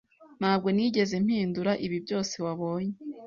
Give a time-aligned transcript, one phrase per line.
[0.39, 2.95] Ntabwo nigeze mpindura ibi byose wabonye